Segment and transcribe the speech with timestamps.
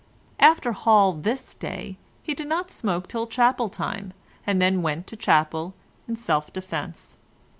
[0.39, 4.13] After hall this day he did not smoke till chapel time,
[4.47, 5.75] and then went to chapel
[6.07, 7.19] in self defence.